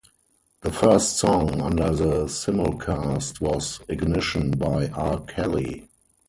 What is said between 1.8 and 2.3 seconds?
the